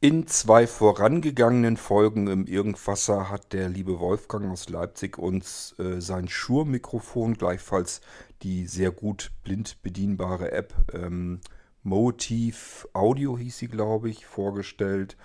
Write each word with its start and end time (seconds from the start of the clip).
In 0.00 0.28
zwei 0.28 0.68
vorangegangenen 0.68 1.76
Folgen 1.76 2.28
im 2.28 2.46
Irgendwasser 2.46 3.30
hat 3.30 3.52
der 3.52 3.68
liebe 3.68 3.98
Wolfgang 3.98 4.48
aus 4.48 4.68
Leipzig 4.68 5.18
uns 5.18 5.74
äh, 5.80 6.00
sein 6.00 6.28
Shure-Mikrofon, 6.28 7.34
gleichfalls 7.34 8.00
die 8.42 8.68
sehr 8.68 8.92
gut 8.92 9.32
blind 9.42 9.82
bedienbare 9.82 10.52
App 10.52 10.72
ähm, 10.92 11.40
Motiv 11.82 12.86
Audio 12.92 13.36
hieß 13.36 13.58
sie, 13.58 13.66
glaube 13.66 14.08
ich, 14.08 14.24
vorgestellt. 14.24 15.16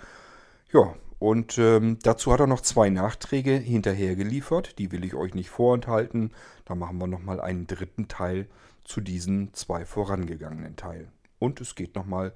Ja, 0.72 0.96
und 1.20 1.56
ähm, 1.56 2.00
dazu 2.02 2.32
hat 2.32 2.40
er 2.40 2.48
noch 2.48 2.62
zwei 2.62 2.90
Nachträge 2.90 3.52
hinterher 3.52 4.16
geliefert. 4.16 4.80
Die 4.80 4.90
will 4.90 5.04
ich 5.04 5.14
euch 5.14 5.34
nicht 5.34 5.50
vorenthalten. 5.50 6.32
Da 6.64 6.74
machen 6.74 6.98
wir 6.98 7.06
nochmal 7.06 7.40
einen 7.40 7.68
dritten 7.68 8.08
Teil 8.08 8.48
zu 8.82 9.00
diesen 9.00 9.54
zwei 9.54 9.84
vorangegangenen 9.84 10.74
Teilen. 10.74 11.12
Und 11.38 11.60
es 11.60 11.76
geht 11.76 11.94
nochmal 11.94 12.32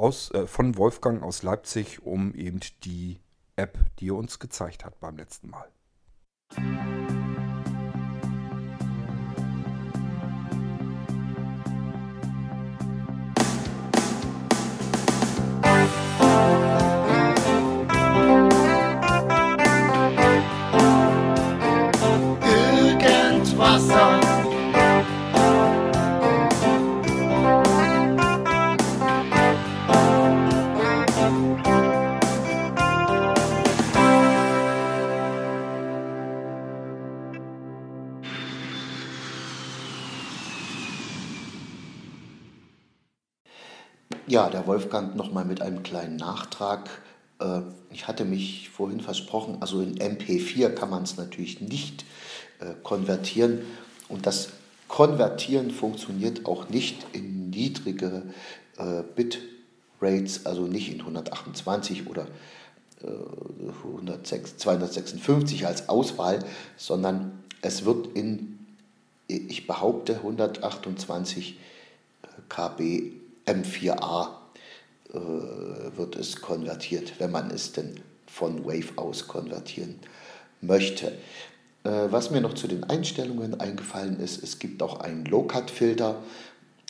aus, 0.00 0.30
äh, 0.32 0.46
von 0.46 0.76
Wolfgang 0.76 1.22
aus 1.22 1.42
Leipzig 1.42 2.02
um 2.02 2.34
eben 2.34 2.60
die 2.84 3.20
App, 3.56 3.78
die 3.98 4.08
er 4.08 4.16
uns 4.16 4.38
gezeigt 4.38 4.84
hat 4.84 4.98
beim 5.00 5.16
letzten 5.16 5.50
Mal. 5.50 5.68
Ja, 44.30 44.48
der 44.48 44.66
Wolfgang 44.68 45.16
nochmal 45.16 45.44
mit 45.44 45.60
einem 45.60 45.82
kleinen 45.82 46.14
Nachtrag. 46.14 46.88
Äh, 47.40 47.62
ich 47.90 48.06
hatte 48.06 48.24
mich 48.24 48.70
vorhin 48.70 49.00
versprochen, 49.00 49.56
also 49.58 49.80
in 49.80 49.98
MP4 49.98 50.68
kann 50.68 50.88
man 50.88 51.02
es 51.02 51.16
natürlich 51.16 51.60
nicht 51.60 52.04
äh, 52.60 52.74
konvertieren 52.84 53.62
und 54.08 54.26
das 54.26 54.50
Konvertieren 54.86 55.72
funktioniert 55.72 56.46
auch 56.46 56.68
nicht 56.68 57.04
in 57.12 57.50
niedrige 57.50 58.22
äh, 58.78 59.02
Bitrates, 59.16 60.46
also 60.46 60.68
nicht 60.68 60.92
in 60.92 61.00
128 61.00 62.06
oder 62.06 62.28
256 64.22 65.66
als 65.66 65.88
Auswahl, 65.88 66.44
sondern 66.76 67.42
es 67.62 67.84
wird 67.84 68.08
in, 68.14 68.58
ich 69.26 69.66
behaupte, 69.66 70.16
128 70.16 71.58
KB 72.48 73.19
M4A 73.50 74.28
äh, 75.08 75.16
wird 75.96 76.16
es 76.16 76.40
konvertiert, 76.40 77.14
wenn 77.18 77.32
man 77.32 77.50
es 77.50 77.72
denn 77.72 78.00
von 78.26 78.64
Wave 78.64 78.92
aus 78.96 79.26
konvertieren 79.26 79.98
möchte. 80.60 81.08
Äh, 81.84 81.90
was 82.10 82.30
mir 82.30 82.40
noch 82.40 82.54
zu 82.54 82.68
den 82.68 82.84
Einstellungen 82.84 83.58
eingefallen 83.58 84.20
ist, 84.20 84.42
es 84.42 84.58
gibt 84.58 84.82
auch 84.82 85.00
einen 85.00 85.24
Low-Cut-Filter. 85.24 86.22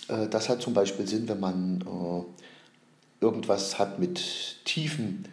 Äh, 0.09 0.29
das 0.29 0.49
hat 0.49 0.61
zum 0.61 0.75
Beispiel 0.75 1.07
Sinn, 1.07 1.29
wenn 1.29 1.41
man 1.41 1.81
äh, 1.81 3.25
irgendwas 3.25 3.79
hat 3.79 3.99
mit 3.99 4.65
tiefem 4.65 5.25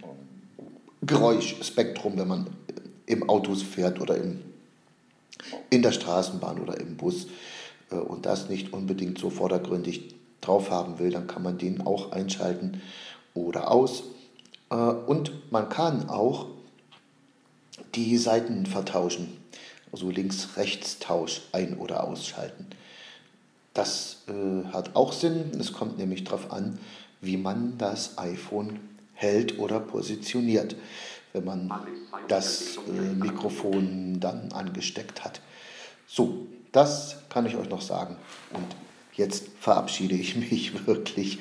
Geräuschspektrum, 1.02 2.18
wenn 2.18 2.28
man 2.28 2.48
im 3.06 3.30
Auto 3.30 3.54
fährt 3.56 4.00
oder 4.00 4.18
im, 4.18 4.40
in 5.70 5.82
der 5.82 5.92
Straßenbahn 5.92 6.60
oder 6.60 6.80
im 6.80 6.96
Bus 6.96 7.28
äh, 7.92 7.96
und 7.96 8.26
das 8.26 8.50
nicht 8.50 8.72
unbedingt 8.72 9.18
so 9.18 9.30
vordergründig 9.30 10.17
drauf 10.42 10.70
haben 10.70 11.00
will, 11.00 11.12
dann 11.12 11.28
kann 11.28 11.44
man 11.44 11.58
den 11.58 11.86
auch 11.86 12.12
einschalten 12.12 12.82
oder 13.34 13.72
aus. 13.72 14.04
Äh, 14.70 14.76
und 14.76 15.52
man 15.52 15.70
kann 15.70 16.10
auch 16.10 16.48
die 17.96 18.18
Seiten 18.18 18.66
vertauschen, 18.66 19.38
also 19.92 20.10
Links-Rechts-Tausch 20.10 21.42
ein- 21.52 21.78
oder 21.78 22.04
ausschalten. 22.04 22.68
Das 23.74 24.24
äh, 24.28 24.68
hat 24.74 24.96
auch 24.96 25.14
Sinn, 25.14 25.52
es 25.60 25.72
kommt 25.72 25.98
nämlich 25.98 26.24
darauf 26.24 26.52
an, 26.52 26.80
wie 27.22 27.38
man 27.38 27.78
das 27.78 28.18
iPhone 28.18 28.80
hält 29.14 29.60
oder 29.60 29.80
positioniert, 29.80 30.76
wenn 31.34 31.46
man 31.46 31.72
das 32.28 32.78
äh, 32.88 33.14
Mikrofon 33.14 34.20
dann 34.20 34.52
angesteckt 34.52 35.24
hat. 35.24 35.42
So, 36.08 36.48
das 36.72 37.18
kann 37.30 37.46
ich 37.46 37.56
euch 37.56 37.70
noch 37.70 37.82
sagen. 37.82 38.18
Und 38.52 38.66
Jetzt 39.18 39.48
verabschiede 39.60 40.14
ich 40.14 40.36
mich 40.36 40.88
wirklich. 40.88 41.40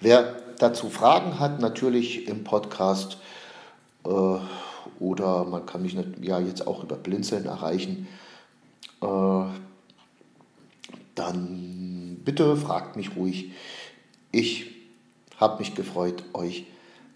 Wer 0.00 0.36
dazu 0.58 0.88
Fragen 0.88 1.38
hat, 1.38 1.60
natürlich 1.60 2.28
im 2.28 2.44
Podcast 2.44 3.18
äh, 4.04 4.38
oder 5.00 5.44
man 5.44 5.66
kann 5.66 5.82
mich 5.82 5.96
ja 6.22 6.38
jetzt 6.38 6.66
auch 6.66 6.84
über 6.84 6.96
Blinzeln 6.96 7.44
erreichen, 7.44 8.06
äh, 9.02 9.44
dann 11.16 12.20
bitte 12.24 12.56
fragt 12.56 12.96
mich 12.96 13.16
ruhig. 13.16 13.50
Ich 14.30 14.70
habe 15.36 15.58
mich 15.58 15.74
gefreut, 15.74 16.22
euch 16.32 16.66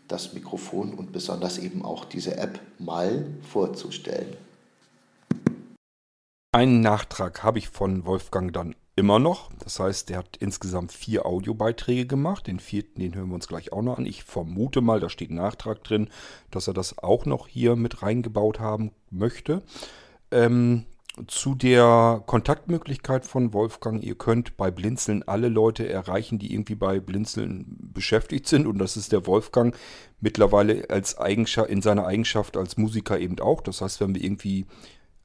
das 0.08 0.32
Mikrofon 0.32 0.92
und 0.92 1.12
besonders 1.12 1.58
eben 1.58 1.84
auch 1.84 2.04
diese 2.04 2.36
App 2.36 2.60
mal 2.78 3.26
vorzustellen. 3.48 4.36
Einen 6.52 6.80
Nachtrag 6.80 7.44
habe 7.44 7.58
ich 7.58 7.68
von 7.68 8.04
Wolfgang 8.04 8.52
dann 8.52 8.74
immer 8.96 9.18
noch. 9.18 9.50
Das 9.58 9.80
heißt, 9.80 10.08
der 10.08 10.18
hat 10.18 10.36
insgesamt 10.38 10.92
vier 10.92 11.26
Audiobeiträge 11.26 12.06
gemacht. 12.06 12.46
Den 12.46 12.60
vierten, 12.60 13.00
den 13.00 13.14
hören 13.14 13.28
wir 13.28 13.34
uns 13.34 13.48
gleich 13.48 13.72
auch 13.72 13.82
noch 13.82 13.98
an. 13.98 14.06
Ich 14.06 14.24
vermute 14.24 14.80
mal, 14.80 15.00
da 15.00 15.08
steht 15.08 15.30
Nachtrag 15.30 15.82
drin, 15.84 16.08
dass 16.50 16.68
er 16.68 16.74
das 16.74 16.98
auch 16.98 17.24
noch 17.26 17.48
hier 17.48 17.76
mit 17.76 18.02
reingebaut 18.02 18.60
haben 18.60 18.92
möchte. 19.10 19.62
Ähm, 20.30 20.84
zu 21.26 21.54
der 21.54 22.22
Kontaktmöglichkeit 22.26 23.26
von 23.26 23.52
Wolfgang, 23.52 24.02
ihr 24.02 24.14
könnt 24.14 24.56
bei 24.56 24.70
Blinzeln 24.70 25.22
alle 25.24 25.48
Leute 25.48 25.88
erreichen, 25.88 26.38
die 26.38 26.52
irgendwie 26.52 26.76
bei 26.76 27.00
Blinzeln 27.00 27.66
beschäftigt 27.92 28.46
sind. 28.46 28.66
Und 28.66 28.78
das 28.78 28.96
ist 28.96 29.12
der 29.12 29.26
Wolfgang 29.26 29.76
mittlerweile 30.20 30.88
als 30.88 31.18
Eigenschaft, 31.18 31.70
in 31.70 31.82
seiner 31.82 32.06
Eigenschaft 32.06 32.56
als 32.56 32.76
Musiker 32.76 33.18
eben 33.18 33.38
auch. 33.40 33.60
Das 33.60 33.80
heißt, 33.80 34.00
wenn 34.00 34.14
wir 34.14 34.22
irgendwie 34.22 34.66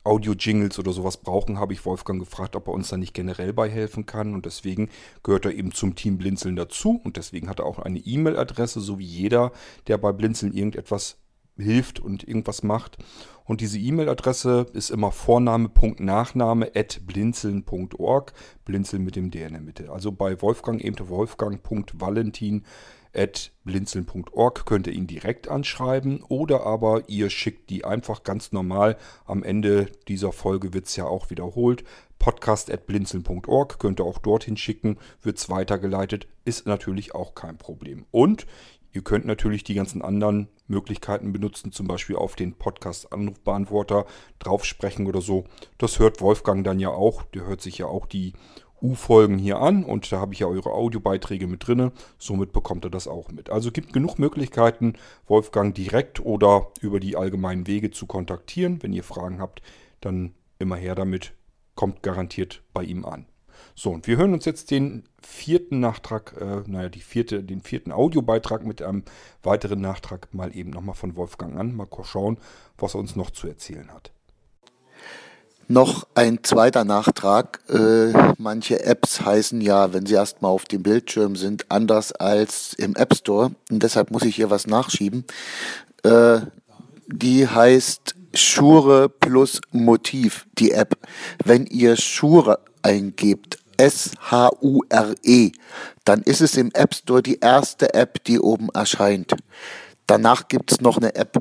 Audio-Jingles 0.05 0.79
oder 0.79 0.93
sowas 0.93 1.17
brauchen, 1.17 1.59
habe 1.59 1.73
ich 1.73 1.85
Wolfgang 1.85 2.19
gefragt, 2.19 2.55
ob 2.55 2.67
er 2.67 2.73
uns 2.73 2.89
da 2.89 2.97
nicht 2.97 3.13
generell 3.13 3.53
bei 3.53 3.69
helfen 3.69 4.05
kann. 4.05 4.33
Und 4.33 4.45
deswegen 4.45 4.89
gehört 5.23 5.45
er 5.45 5.53
eben 5.53 5.71
zum 5.71 5.95
Team 5.95 6.17
Blinzeln 6.17 6.55
dazu. 6.55 7.01
Und 7.03 7.17
deswegen 7.17 7.49
hat 7.49 7.59
er 7.59 7.65
auch 7.65 7.79
eine 7.79 7.99
E-Mail-Adresse, 7.99 8.79
so 8.79 8.99
wie 8.99 9.05
jeder, 9.05 9.51
der 9.87 9.97
bei 9.97 10.11
Blinzeln 10.11 10.53
irgendetwas 10.53 11.17
hilft 11.57 11.99
und 11.99 12.27
irgendwas 12.27 12.63
macht. 12.63 12.97
Und 13.45 13.61
diese 13.61 13.79
E-Mail-Adresse 13.79 14.67
ist 14.73 14.89
immer 14.89 15.11
Vorname.Nachname 15.11 16.71
at 16.75 17.01
blinzeln.org. 17.05 18.33
Blinzeln 18.65 19.03
mit 19.03 19.15
dem 19.15 19.31
D 19.31 19.43
in 19.43 19.53
der 19.53 19.61
Mitte. 19.61 19.91
Also 19.91 20.11
bei 20.11 20.41
Wolfgang 20.41 20.83
eben 20.83 21.07
wolfgang.valentin 21.07 22.63
blinzeln.org 23.63 24.65
könnt 24.65 24.87
ihr 24.87 24.93
ihn 24.93 25.07
direkt 25.07 25.47
anschreiben 25.47 26.21
oder 26.27 26.65
aber 26.65 27.07
ihr 27.07 27.29
schickt 27.29 27.69
die 27.69 27.85
einfach 27.85 28.23
ganz 28.23 28.51
normal. 28.51 28.97
Am 29.25 29.43
Ende 29.43 29.87
dieser 30.07 30.31
Folge 30.31 30.73
wird 30.73 30.85
es 30.85 30.95
ja 30.95 31.05
auch 31.05 31.29
wiederholt. 31.29 31.83
Podcast 32.19 32.71
at 32.71 32.87
blinzeln.org 32.87 33.79
könnt 33.79 33.99
ihr 33.99 34.05
auch 34.05 34.19
dorthin 34.19 34.57
schicken, 34.57 34.97
wird 35.21 35.37
es 35.37 35.49
weitergeleitet, 35.49 36.27
ist 36.45 36.65
natürlich 36.65 37.13
auch 37.13 37.35
kein 37.35 37.57
Problem. 37.57 38.05
Und 38.11 38.45
Ihr 38.95 39.03
könnt 39.03 39.25
natürlich 39.25 39.65
die 39.65 39.73
ganzen 39.73 40.01
anderen 40.01 40.47
Möglichkeiten 40.67 41.33
benutzen, 41.33 41.73
zum 41.73 41.85
Beispiel 41.85 42.15
auf 42.15 42.37
den 42.37 42.53
Podcast-Anrufbeantworter 42.53 44.05
draufsprechen 44.39 45.05
oder 45.05 45.19
so. 45.19 45.43
Das 45.77 45.99
hört 45.99 46.21
Wolfgang 46.21 46.63
dann 46.63 46.79
ja 46.79 46.91
auch. 46.91 47.23
Der 47.23 47.45
hört 47.45 47.59
sich 47.59 47.77
ja 47.77 47.87
auch 47.87 48.05
die 48.05 48.31
U-Folgen 48.81 49.37
hier 49.37 49.59
an 49.59 49.83
und 49.83 50.11
da 50.11 50.19
habe 50.19 50.33
ich 50.33 50.39
ja 50.39 50.47
eure 50.47 50.71
Audiobeiträge 50.71 51.47
mit 51.47 51.67
drin. 51.67 51.91
Somit 52.17 52.53
bekommt 52.53 52.85
ihr 52.85 52.91
das 52.91 53.07
auch 53.07 53.29
mit. 53.29 53.49
Also 53.49 53.71
gibt 53.71 53.93
genug 53.93 54.19
Möglichkeiten, 54.19 54.93
Wolfgang 55.27 55.73
direkt 55.73 56.19
oder 56.19 56.67
über 56.81 56.99
die 56.99 57.15
allgemeinen 57.15 57.67
Wege 57.67 57.91
zu 57.91 58.05
kontaktieren. 58.05 58.83
Wenn 58.83 58.93
ihr 58.93 59.03
Fragen 59.03 59.39
habt, 59.39 59.61
dann 60.01 60.33
immer 60.59 60.75
her 60.75 60.95
damit. 60.95 61.33
Kommt 61.75 62.03
garantiert 62.03 62.63
bei 62.73 62.83
ihm 62.83 63.05
an. 63.05 63.25
So, 63.73 63.91
und 63.91 64.07
wir 64.07 64.17
hören 64.17 64.33
uns 64.33 64.45
jetzt 64.45 64.71
den 64.71 65.03
vierten 65.21 65.79
Nachtrag, 65.79 66.35
äh, 66.39 66.63
naja, 66.69 66.89
die 66.89 67.01
vierte, 67.01 67.43
den 67.43 67.61
vierten 67.61 67.91
Audiobeitrag 67.91 68.65
mit 68.65 68.81
einem 68.81 69.03
weiteren 69.43 69.81
Nachtrag 69.81 70.33
mal 70.33 70.55
eben 70.55 70.69
nochmal 70.69 70.95
von 70.95 71.15
Wolfgang 71.15 71.57
an. 71.57 71.75
Mal 71.75 71.87
schauen, 72.03 72.37
was 72.77 72.95
er 72.95 72.99
uns 72.99 73.15
noch 73.15 73.31
zu 73.31 73.47
erzählen 73.47 73.91
hat. 73.91 74.14
Noch 75.67 76.05
ein 76.13 76.43
zweiter 76.43 76.83
Nachtrag. 76.83 77.59
Äh, 77.69 78.13
manche 78.37 78.83
Apps 78.83 79.21
heißen 79.21 79.61
ja, 79.61 79.93
wenn 79.93 80.05
sie 80.05 80.13
erstmal 80.13 80.51
auf 80.51 80.65
dem 80.65 80.83
Bildschirm 80.83 81.35
sind, 81.35 81.65
anders 81.69 82.11
als 82.11 82.73
im 82.73 82.95
App 82.95 83.15
Store. 83.15 83.51
Und 83.71 83.81
deshalb 83.81 84.11
muss 84.11 84.23
ich 84.23 84.35
hier 84.35 84.51
was 84.51 84.67
nachschieben. 84.67 85.25
Äh, 86.03 86.41
die 87.07 87.47
heißt 87.47 88.15
Schure 88.35 89.09
plus 89.09 89.59
Motiv, 89.71 90.45
die 90.59 90.71
App. 90.71 90.97
Wenn 91.43 91.65
ihr 91.65 91.95
Schure 91.95 92.59
eingebt, 92.83 93.57
S-H-U-R-E, 93.77 95.51
dann 96.03 96.21
ist 96.21 96.41
es 96.41 96.57
im 96.57 96.71
App 96.73 96.93
Store 96.93 97.23
die 97.23 97.39
erste 97.39 97.93
App, 97.95 98.23
die 98.25 98.39
oben 98.39 98.69
erscheint. 98.69 99.35
Danach 100.05 100.47
gibt 100.47 100.71
es 100.71 100.81
noch 100.81 100.97
eine 100.97 101.15
App, 101.15 101.39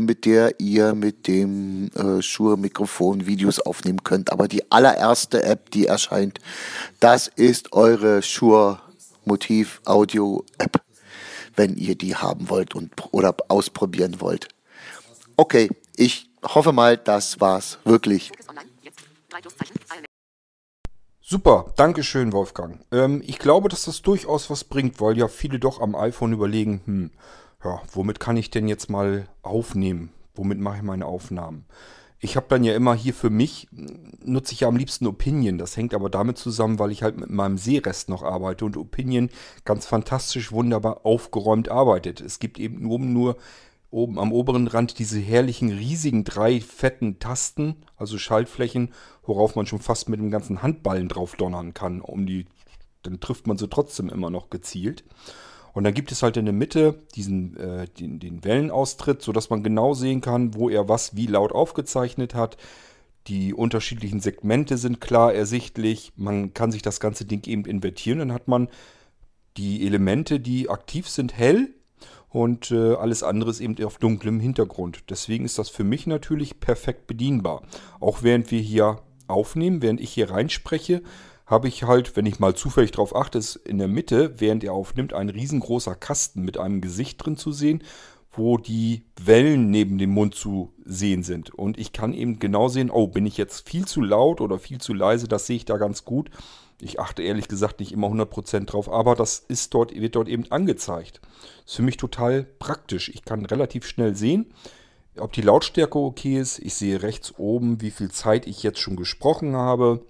mit 0.00 0.26
der 0.26 0.60
ihr 0.60 0.94
mit 0.94 1.26
dem 1.26 1.90
äh, 1.94 2.20
Shure-Mikrofon 2.22 3.26
Videos 3.26 3.58
aufnehmen 3.60 4.04
könnt. 4.04 4.30
Aber 4.32 4.48
die 4.48 4.70
allererste 4.70 5.42
App, 5.42 5.70
die 5.70 5.86
erscheint, 5.86 6.38
das 7.00 7.28
ist 7.28 7.72
eure 7.72 8.22
Shure-Motiv-Audio-App, 8.22 10.82
wenn 11.56 11.76
ihr 11.76 11.96
die 11.96 12.16
haben 12.16 12.50
wollt 12.50 12.74
und, 12.74 12.92
oder 13.12 13.34
ausprobieren 13.48 14.20
wollt. 14.20 14.48
Okay, 15.36 15.70
ich 15.96 16.28
hoffe 16.44 16.72
mal, 16.72 16.96
das 16.96 17.40
war's 17.40 17.78
wirklich. 17.84 18.32
Super, 21.22 21.72
Dankeschön, 21.76 22.32
Wolfgang. 22.32 22.80
Ähm, 22.90 23.22
ich 23.24 23.38
glaube, 23.38 23.68
dass 23.68 23.84
das 23.84 24.02
durchaus 24.02 24.50
was 24.50 24.64
bringt, 24.64 25.00
weil 25.00 25.16
ja 25.16 25.28
viele 25.28 25.60
doch 25.60 25.80
am 25.80 25.94
iPhone 25.94 26.32
überlegen, 26.32 26.80
hm, 26.84 27.12
ja, 27.64 27.82
womit 27.92 28.20
kann 28.20 28.36
ich 28.36 28.50
denn 28.50 28.68
jetzt 28.68 28.90
mal 28.90 29.28
aufnehmen? 29.42 30.10
Womit 30.34 30.58
mache 30.58 30.78
ich 30.78 30.82
meine 30.82 31.06
Aufnahmen? 31.06 31.66
Ich 32.22 32.36
habe 32.36 32.46
dann 32.50 32.64
ja 32.64 32.74
immer 32.74 32.94
hier 32.94 33.14
für 33.14 33.30
mich, 33.30 33.68
nutze 34.22 34.52
ich 34.52 34.60
ja 34.60 34.68
am 34.68 34.76
liebsten 34.76 35.06
Opinion. 35.06 35.56
Das 35.56 35.76
hängt 35.76 35.94
aber 35.94 36.10
damit 36.10 36.36
zusammen, 36.36 36.78
weil 36.78 36.90
ich 36.90 37.02
halt 37.02 37.18
mit 37.18 37.30
meinem 37.30 37.56
Seerest 37.56 38.10
noch 38.10 38.22
arbeite 38.22 38.66
und 38.66 38.76
Opinion 38.76 39.30
ganz 39.64 39.86
fantastisch, 39.86 40.52
wunderbar 40.52 41.06
aufgeräumt 41.06 41.70
arbeitet. 41.70 42.20
Es 42.20 42.38
gibt 42.38 42.58
eben 42.58 42.90
oben 42.90 43.14
nur 43.14 43.36
oben 43.90 44.18
am 44.18 44.32
oberen 44.32 44.68
Rand 44.68 44.98
diese 44.98 45.18
herrlichen, 45.18 45.70
riesigen 45.70 46.24
drei 46.24 46.60
fetten 46.60 47.18
Tasten, 47.18 47.76
also 47.96 48.18
Schaltflächen, 48.18 48.92
worauf 49.24 49.56
man 49.56 49.66
schon 49.66 49.80
fast 49.80 50.08
mit 50.08 50.20
dem 50.20 50.30
ganzen 50.30 50.62
Handballen 50.62 51.08
drauf 51.08 51.36
donnern 51.36 51.74
kann, 51.74 52.00
um 52.00 52.26
die, 52.26 52.46
dann 53.02 53.20
trifft 53.20 53.46
man 53.46 53.58
sie 53.58 53.68
trotzdem 53.68 54.08
immer 54.08 54.30
noch 54.30 54.50
gezielt. 54.50 55.04
Und 55.72 55.84
dann 55.84 55.94
gibt 55.94 56.12
es 56.12 56.22
halt 56.22 56.36
in 56.36 56.44
der 56.44 56.54
Mitte 56.54 56.96
diesen, 57.14 57.56
äh, 57.56 57.86
den, 57.86 58.18
den 58.18 58.44
Wellenaustritt, 58.44 59.22
sodass 59.22 59.50
man 59.50 59.62
genau 59.62 59.94
sehen 59.94 60.20
kann, 60.20 60.54
wo 60.54 60.68
er 60.68 60.88
was 60.88 61.16
wie 61.16 61.26
laut 61.26 61.52
aufgezeichnet 61.52 62.34
hat. 62.34 62.56
Die 63.26 63.54
unterschiedlichen 63.54 64.20
Segmente 64.20 64.78
sind 64.78 65.00
klar 65.00 65.32
ersichtlich. 65.32 66.12
Man 66.16 66.54
kann 66.54 66.72
sich 66.72 66.82
das 66.82 67.00
ganze 67.00 67.24
Ding 67.24 67.46
eben 67.46 67.64
invertieren. 67.64 68.18
Dann 68.18 68.32
hat 68.32 68.48
man 68.48 68.68
die 69.56 69.86
Elemente, 69.86 70.40
die 70.40 70.70
aktiv 70.70 71.08
sind, 71.08 71.36
hell 71.36 71.74
und 72.30 72.70
äh, 72.70 72.94
alles 72.94 73.22
andere 73.22 73.50
ist 73.50 73.60
eben 73.60 73.82
auf 73.84 73.98
dunklem 73.98 74.40
Hintergrund. 74.40 75.04
Deswegen 75.10 75.44
ist 75.44 75.58
das 75.58 75.68
für 75.68 75.84
mich 75.84 76.06
natürlich 76.06 76.60
perfekt 76.60 77.06
bedienbar. 77.06 77.62
Auch 77.98 78.22
während 78.22 78.50
wir 78.50 78.60
hier 78.60 79.00
aufnehmen, 79.26 79.82
während 79.82 80.00
ich 80.00 80.12
hier 80.12 80.30
reinspreche, 80.30 81.02
habe 81.50 81.66
ich 81.66 81.82
halt, 81.82 82.16
wenn 82.16 82.26
ich 82.26 82.38
mal 82.38 82.54
zufällig 82.54 82.92
darauf 82.92 83.14
achte, 83.14 83.38
ist 83.38 83.56
in 83.56 83.78
der 83.78 83.88
Mitte, 83.88 84.38
während 84.38 84.62
er 84.62 84.72
aufnimmt, 84.72 85.12
ein 85.12 85.28
riesengroßer 85.28 85.96
Kasten 85.96 86.42
mit 86.42 86.56
einem 86.56 86.80
Gesicht 86.80 87.24
drin 87.24 87.36
zu 87.36 87.50
sehen, 87.50 87.82
wo 88.32 88.56
die 88.56 89.02
Wellen 89.20 89.70
neben 89.70 89.98
dem 89.98 90.10
Mund 90.10 90.36
zu 90.36 90.72
sehen 90.84 91.24
sind. 91.24 91.52
Und 91.52 91.76
ich 91.76 91.92
kann 91.92 92.14
eben 92.14 92.38
genau 92.38 92.68
sehen, 92.68 92.90
oh, 92.90 93.08
bin 93.08 93.26
ich 93.26 93.36
jetzt 93.36 93.68
viel 93.68 93.84
zu 93.84 94.00
laut 94.00 94.40
oder 94.40 94.60
viel 94.60 94.80
zu 94.80 94.94
leise, 94.94 95.26
das 95.26 95.46
sehe 95.46 95.56
ich 95.56 95.64
da 95.64 95.76
ganz 95.76 96.04
gut. 96.04 96.30
Ich 96.80 97.00
achte 97.00 97.22
ehrlich 97.24 97.48
gesagt 97.48 97.80
nicht 97.80 97.92
immer 97.92 98.06
100% 98.06 98.66
drauf, 98.66 98.88
aber 98.88 99.16
das 99.16 99.40
ist 99.48 99.74
dort, 99.74 99.92
wird 99.92 100.14
dort 100.14 100.28
eben 100.28 100.50
angezeigt. 100.50 101.20
Ist 101.66 101.76
für 101.76 101.82
mich 101.82 101.96
total 101.96 102.44
praktisch. 102.44 103.08
Ich 103.08 103.24
kann 103.24 103.44
relativ 103.44 103.86
schnell 103.86 104.14
sehen, 104.14 104.46
ob 105.18 105.32
die 105.32 105.42
Lautstärke 105.42 105.98
okay 105.98 106.38
ist. 106.38 106.60
Ich 106.60 106.74
sehe 106.74 107.02
rechts 107.02 107.34
oben, 107.36 107.80
wie 107.80 107.90
viel 107.90 108.12
Zeit 108.12 108.46
ich 108.46 108.62
jetzt 108.62 108.78
schon 108.78 108.96
gesprochen 108.96 109.56
habe. 109.56 110.00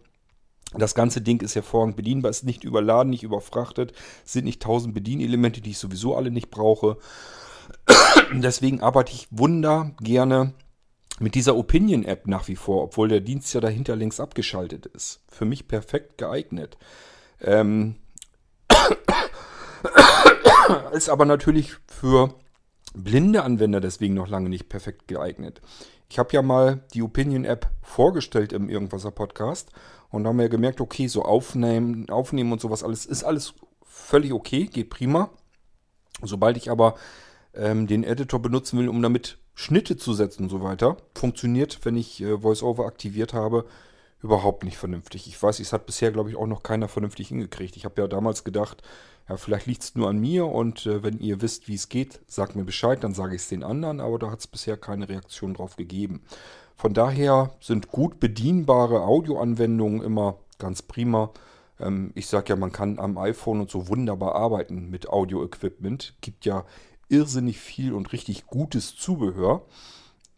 Das 0.74 0.94
ganze 0.94 1.20
Ding 1.20 1.42
ist 1.42 1.56
hervorragend 1.56 1.96
bedienbar, 1.96 2.30
ist 2.30 2.44
nicht 2.44 2.62
überladen, 2.62 3.10
nicht 3.10 3.24
überfrachtet, 3.24 3.92
sind 4.24 4.44
nicht 4.44 4.62
tausend 4.62 4.94
Bedienelemente, 4.94 5.60
die 5.60 5.70
ich 5.70 5.78
sowieso 5.78 6.14
alle 6.14 6.30
nicht 6.30 6.50
brauche. 6.50 6.96
Deswegen 8.32 8.80
arbeite 8.80 9.12
ich 9.12 9.26
wunder 9.30 9.92
gerne 10.00 10.54
mit 11.18 11.34
dieser 11.34 11.56
Opinion-App 11.56 12.26
nach 12.26 12.48
wie 12.48 12.56
vor, 12.56 12.84
obwohl 12.84 13.08
der 13.08 13.20
Dienst 13.20 13.52
ja 13.52 13.60
dahinter 13.60 13.96
längst 13.96 14.20
abgeschaltet 14.20 14.86
ist. 14.86 15.20
Für 15.28 15.44
mich 15.44 15.66
perfekt 15.66 16.18
geeignet. 16.18 16.78
Ähm 17.40 17.96
ist 20.92 21.10
aber 21.10 21.24
natürlich 21.24 21.76
für 21.86 22.34
blinde 22.94 23.42
Anwender 23.42 23.80
deswegen 23.80 24.14
noch 24.14 24.28
lange 24.28 24.48
nicht 24.48 24.68
perfekt 24.68 25.08
geeignet. 25.08 25.60
Ich 26.08 26.18
habe 26.18 26.32
ja 26.32 26.42
mal 26.42 26.84
die 26.94 27.02
Opinion-App 27.02 27.70
vorgestellt 27.82 28.52
im 28.52 28.68
Irgendwaser 28.68 29.10
Podcast 29.10 29.70
und 30.10 30.26
haben 30.26 30.40
ja 30.40 30.48
gemerkt, 30.48 30.80
okay, 30.80 31.06
so 31.06 31.22
aufnehmen, 31.22 32.08
aufnehmen 32.10 32.52
und 32.52 32.60
sowas 32.60 32.84
alles 32.84 33.06
ist 33.06 33.24
alles 33.24 33.54
völlig 33.84 34.32
okay, 34.32 34.66
geht 34.66 34.90
prima. 34.90 35.30
Sobald 36.22 36.56
ich 36.56 36.70
aber 36.70 36.96
ähm, 37.54 37.86
den 37.86 38.04
Editor 38.04 38.40
benutzen 38.40 38.78
will, 38.78 38.88
um 38.88 39.00
damit 39.02 39.38
Schnitte 39.54 39.96
zu 39.96 40.14
setzen 40.14 40.44
und 40.44 40.48
so 40.48 40.62
weiter, 40.62 40.96
funktioniert, 41.14 41.80
wenn 41.84 41.96
ich 41.96 42.20
äh, 42.22 42.42
VoiceOver 42.42 42.86
aktiviert 42.86 43.34
habe, 43.34 43.66
überhaupt 44.22 44.64
nicht 44.64 44.76
vernünftig. 44.76 45.26
Ich 45.26 45.42
weiß, 45.42 45.60
es 45.60 45.72
hat 45.72 45.86
bisher, 45.86 46.12
glaube 46.12 46.30
ich, 46.30 46.36
auch 46.36 46.46
noch 46.46 46.62
keiner 46.62 46.88
vernünftig 46.88 47.28
hingekriegt. 47.28 47.76
Ich 47.76 47.84
habe 47.84 48.00
ja 48.00 48.08
damals 48.08 48.44
gedacht, 48.44 48.82
ja, 49.28 49.36
vielleicht 49.36 49.66
liegt 49.66 49.82
es 49.82 49.94
nur 49.94 50.08
an 50.08 50.18
mir 50.18 50.46
und 50.46 50.86
äh, 50.86 51.02
wenn 51.02 51.20
ihr 51.20 51.40
wisst, 51.40 51.68
wie 51.68 51.74
es 51.74 51.88
geht, 51.88 52.20
sagt 52.26 52.56
mir 52.56 52.64
Bescheid, 52.64 53.02
dann 53.04 53.14
sage 53.14 53.36
ich 53.36 53.42
es 53.42 53.48
den 53.48 53.62
anderen, 53.62 54.00
aber 54.00 54.18
da 54.18 54.30
hat 54.30 54.40
es 54.40 54.46
bisher 54.46 54.76
keine 54.76 55.08
Reaktion 55.08 55.54
drauf 55.54 55.76
gegeben. 55.76 56.22
Von 56.76 56.94
daher 56.94 57.52
sind 57.60 57.88
gut 57.88 58.20
bedienbare 58.20 59.02
Audioanwendungen 59.02 60.02
immer 60.02 60.38
ganz 60.58 60.82
prima. 60.82 61.30
Ähm, 61.78 62.12
ich 62.14 62.26
sage 62.26 62.50
ja, 62.50 62.56
man 62.56 62.72
kann 62.72 62.98
am 62.98 63.18
iPhone 63.18 63.60
und 63.60 63.70
so 63.70 63.88
wunderbar 63.88 64.34
arbeiten 64.34 64.90
mit 64.90 65.08
Audio-Equipment. 65.08 66.14
Gibt 66.20 66.44
ja 66.44 66.64
irrsinnig 67.08 67.58
viel 67.58 67.92
und 67.92 68.12
richtig 68.12 68.46
gutes 68.46 68.96
Zubehör. 68.96 69.62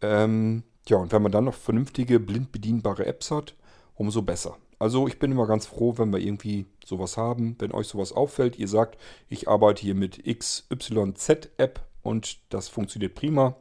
Ähm, 0.01 0.63
ja, 0.87 0.97
und 0.97 1.11
wenn 1.11 1.21
man 1.21 1.31
dann 1.31 1.45
noch 1.45 1.53
vernünftige, 1.53 2.19
blind 2.19 2.51
bedienbare 2.51 3.05
Apps 3.05 3.31
hat, 3.31 3.55
umso 3.95 4.21
besser. 4.21 4.57
Also 4.79 5.07
ich 5.07 5.19
bin 5.19 5.31
immer 5.31 5.47
ganz 5.47 5.65
froh, 5.65 5.97
wenn 5.97 6.11
wir 6.11 6.19
irgendwie 6.19 6.65
sowas 6.85 7.15
haben. 7.15 7.55
Wenn 7.59 7.71
euch 7.71 7.87
sowas 7.87 8.11
auffällt, 8.11 8.57
ihr 8.57 8.67
sagt, 8.67 8.99
ich 9.29 9.47
arbeite 9.47 9.81
hier 9.81 9.95
mit 9.95 10.23
XYZ-App 10.25 11.79
und 12.01 12.39
das 12.49 12.67
funktioniert 12.67 13.15
prima. 13.15 13.55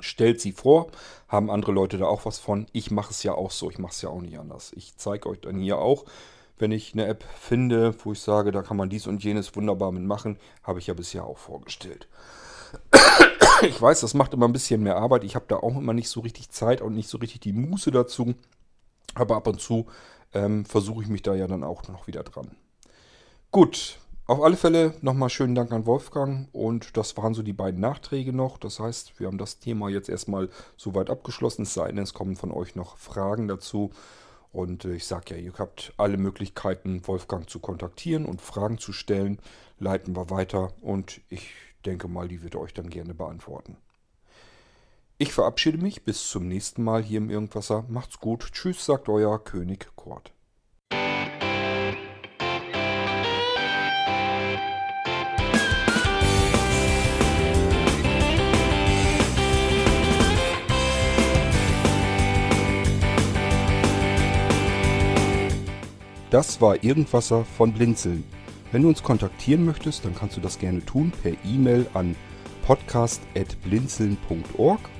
Stellt 0.00 0.40
sie 0.40 0.52
vor, 0.52 0.90
haben 1.28 1.50
andere 1.50 1.72
Leute 1.72 1.98
da 1.98 2.06
auch 2.06 2.24
was 2.24 2.38
von. 2.38 2.66
Ich 2.72 2.90
mache 2.90 3.10
es 3.10 3.22
ja 3.22 3.34
auch 3.34 3.50
so, 3.50 3.70
ich 3.70 3.78
mache 3.78 3.92
es 3.92 4.02
ja 4.02 4.08
auch 4.08 4.20
nicht 4.20 4.38
anders. 4.38 4.72
Ich 4.74 4.96
zeige 4.96 5.28
euch 5.28 5.40
dann 5.40 5.60
hier 5.60 5.78
auch, 5.78 6.04
wenn 6.58 6.72
ich 6.72 6.94
eine 6.94 7.06
App 7.06 7.24
finde, 7.38 7.94
wo 8.04 8.12
ich 8.12 8.20
sage, 8.20 8.50
da 8.50 8.62
kann 8.62 8.76
man 8.76 8.90
dies 8.90 9.06
und 9.06 9.22
jenes 9.22 9.54
wunderbar 9.56 9.92
mitmachen, 9.92 10.38
habe 10.62 10.78
ich 10.78 10.86
ja 10.86 10.94
bisher 10.94 11.24
auch 11.24 11.38
vorgestellt. 11.38 12.08
Ich 13.62 13.80
weiß, 13.80 14.00
das 14.00 14.14
macht 14.14 14.32
immer 14.32 14.48
ein 14.48 14.52
bisschen 14.52 14.82
mehr 14.82 14.96
Arbeit. 14.96 15.22
Ich 15.24 15.34
habe 15.34 15.44
da 15.48 15.56
auch 15.56 15.76
immer 15.76 15.92
nicht 15.92 16.08
so 16.08 16.20
richtig 16.20 16.50
Zeit 16.50 16.80
und 16.80 16.94
nicht 16.94 17.08
so 17.08 17.18
richtig 17.18 17.40
die 17.40 17.52
Muße 17.52 17.90
dazu. 17.90 18.34
Aber 19.14 19.36
ab 19.36 19.46
und 19.46 19.60
zu 19.60 19.86
ähm, 20.32 20.64
versuche 20.64 21.02
ich 21.02 21.08
mich 21.08 21.22
da 21.22 21.34
ja 21.34 21.46
dann 21.46 21.64
auch 21.64 21.86
noch 21.88 22.06
wieder 22.06 22.22
dran. 22.22 22.56
Gut, 23.50 23.98
auf 24.26 24.40
alle 24.42 24.56
Fälle 24.56 24.94
nochmal 25.00 25.28
schönen 25.28 25.56
Dank 25.56 25.72
an 25.72 25.86
Wolfgang 25.86 26.48
und 26.52 26.96
das 26.96 27.16
waren 27.16 27.34
so 27.34 27.42
die 27.42 27.52
beiden 27.52 27.80
Nachträge 27.80 28.32
noch. 28.32 28.58
Das 28.58 28.78
heißt, 28.78 29.18
wir 29.18 29.26
haben 29.26 29.38
das 29.38 29.58
Thema 29.58 29.88
jetzt 29.88 30.08
erstmal 30.08 30.50
soweit 30.76 31.10
abgeschlossen, 31.10 31.62
es 31.62 31.74
sei 31.74 31.88
denn, 31.88 31.98
es 31.98 32.14
kommen 32.14 32.36
von 32.36 32.52
euch 32.52 32.76
noch 32.76 32.96
Fragen 32.96 33.48
dazu. 33.48 33.90
Und 34.52 34.84
äh, 34.84 34.94
ich 34.94 35.06
sage 35.06 35.34
ja, 35.34 35.40
ihr 35.40 35.52
habt 35.58 35.92
alle 35.96 36.16
Möglichkeiten, 36.16 37.06
Wolfgang 37.08 37.50
zu 37.50 37.58
kontaktieren 37.58 38.24
und 38.24 38.40
Fragen 38.40 38.78
zu 38.78 38.92
stellen. 38.92 39.40
Leiten 39.80 40.14
wir 40.14 40.30
weiter 40.30 40.72
und 40.80 41.20
ich 41.28 41.50
denke 41.84 42.06
mal, 42.06 42.28
die 42.28 42.42
wird 42.42 42.54
euch 42.54 42.72
dann 42.72 42.88
gerne 42.88 43.14
beantworten. 43.14 43.76
Ich 45.22 45.34
verabschiede 45.34 45.76
mich, 45.76 46.02
bis 46.02 46.30
zum 46.30 46.48
nächsten 46.48 46.82
Mal 46.82 47.02
hier 47.02 47.18
im 47.18 47.28
Irgendwasser. 47.28 47.84
Macht's 47.90 48.20
gut. 48.20 48.52
Tschüss, 48.52 48.86
sagt 48.86 49.10
euer 49.10 49.44
König 49.44 49.86
Kort. 49.94 50.32
Das 66.30 66.62
war 66.62 66.82
Irgendwasser 66.82 67.44
von 67.44 67.74
Blinzeln. 67.74 68.24
Wenn 68.72 68.80
du 68.80 68.88
uns 68.88 69.02
kontaktieren 69.02 69.66
möchtest, 69.66 70.06
dann 70.06 70.14
kannst 70.14 70.38
du 70.38 70.40
das 70.40 70.58
gerne 70.58 70.82
tun 70.82 71.12
per 71.22 71.34
E-Mail 71.44 71.86
an 71.92 72.16
podcast.blinzeln.org 72.62 74.80